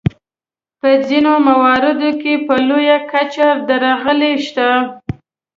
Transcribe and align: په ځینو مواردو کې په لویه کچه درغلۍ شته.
په 0.79 0.89
ځینو 1.07 1.33
مواردو 1.49 2.09
کې 2.21 2.33
په 2.45 2.55
لویه 2.67 2.97
کچه 3.11 3.49
درغلۍ 3.67 4.35
شته. 4.47 4.69